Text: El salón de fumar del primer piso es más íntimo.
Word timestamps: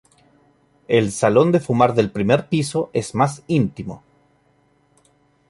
El 0.87 1.11
salón 1.11 1.51
de 1.51 1.59
fumar 1.59 1.93
del 1.93 2.09
primer 2.11 2.49
piso 2.49 2.89
es 2.91 3.13
más 3.13 3.43
íntimo. 3.45 4.01